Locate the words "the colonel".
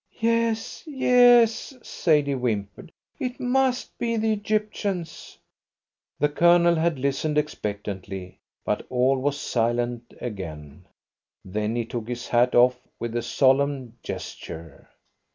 6.17-6.73